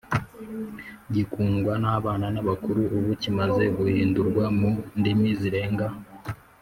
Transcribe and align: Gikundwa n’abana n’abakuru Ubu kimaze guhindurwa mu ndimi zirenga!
Gikundwa 1.13 1.73
n’abana 1.83 2.25
n’abakuru 2.33 2.79
Ubu 2.95 3.11
kimaze 3.21 3.63
guhindurwa 3.77 4.43
mu 4.59 4.71
ndimi 4.99 5.29
zirenga! 5.39 5.87